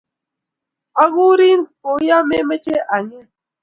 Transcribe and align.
akorin 1.03 1.59
kuyo 1.81 2.17
memeche 2.29 2.75
anget 2.95 3.27